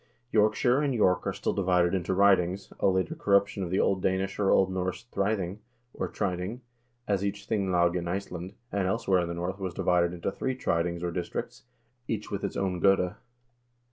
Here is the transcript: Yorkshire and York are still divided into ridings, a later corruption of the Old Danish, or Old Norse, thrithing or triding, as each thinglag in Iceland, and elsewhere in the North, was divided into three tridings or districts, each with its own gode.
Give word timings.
Yorkshire 0.31 0.81
and 0.81 0.95
York 0.95 1.27
are 1.27 1.31
still 1.31 1.53
divided 1.53 1.93
into 1.93 2.15
ridings, 2.15 2.73
a 2.79 2.87
later 2.87 3.13
corruption 3.13 3.61
of 3.61 3.69
the 3.69 3.79
Old 3.79 4.01
Danish, 4.01 4.39
or 4.39 4.49
Old 4.49 4.71
Norse, 4.73 5.03
thrithing 5.13 5.59
or 5.93 6.09
triding, 6.09 6.61
as 7.07 7.23
each 7.23 7.45
thinglag 7.47 7.95
in 7.95 8.07
Iceland, 8.07 8.55
and 8.71 8.87
elsewhere 8.87 9.19
in 9.19 9.27
the 9.27 9.35
North, 9.35 9.59
was 9.59 9.75
divided 9.75 10.11
into 10.11 10.31
three 10.31 10.55
tridings 10.55 11.03
or 11.03 11.11
districts, 11.11 11.65
each 12.07 12.31
with 12.31 12.43
its 12.43 12.57
own 12.57 12.79
gode. 12.79 13.13